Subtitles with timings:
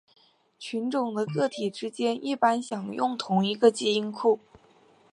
[0.03, 0.05] 种
[0.57, 4.39] 群的个体之间一般享有同一个基因库。